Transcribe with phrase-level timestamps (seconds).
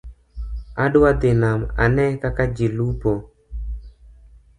[0.83, 3.11] Adwa dhi nam ane kaka ji lupo